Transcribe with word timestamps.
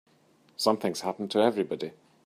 Something's 0.57 1.01
happened 1.01 1.29
to 1.29 1.43
everybody. 1.43 1.91